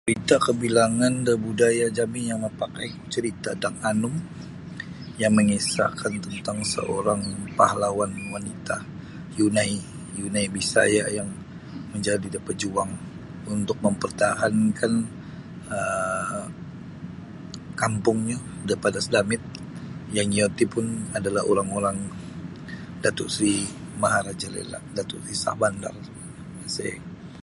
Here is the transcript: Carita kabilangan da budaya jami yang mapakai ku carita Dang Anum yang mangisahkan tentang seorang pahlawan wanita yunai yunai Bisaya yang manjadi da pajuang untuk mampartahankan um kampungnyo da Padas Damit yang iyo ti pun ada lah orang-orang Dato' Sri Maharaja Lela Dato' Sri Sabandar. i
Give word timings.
Carita 0.07 0.37
kabilangan 0.47 1.13
da 1.27 1.33
budaya 1.45 1.85
jami 1.97 2.21
yang 2.31 2.41
mapakai 2.45 2.89
ku 2.99 3.05
carita 3.13 3.51
Dang 3.63 3.77
Anum 3.91 4.15
yang 5.21 5.29
mangisahkan 5.37 6.13
tentang 6.25 6.57
seorang 6.73 7.21
pahlawan 7.59 8.09
wanita 8.33 8.77
yunai 9.37 9.73
yunai 10.19 10.45
Bisaya 10.57 11.05
yang 11.17 11.29
manjadi 11.93 12.27
da 12.35 12.39
pajuang 12.47 12.89
untuk 13.55 13.77
mampartahankan 13.85 14.93
um 15.75 16.45
kampungnyo 17.81 18.39
da 18.67 18.73
Padas 18.83 19.05
Damit 19.13 19.43
yang 20.17 20.29
iyo 20.35 20.47
ti 20.57 20.65
pun 20.73 20.85
ada 21.15 21.29
lah 21.35 21.43
orang-orang 21.51 21.97
Dato' 23.05 23.29
Sri 23.35 23.55
Maharaja 24.01 24.47
Lela 24.55 24.79
Dato' 24.97 25.19
Sri 25.23 25.35
Sabandar. 25.43 25.93
i 26.81 27.31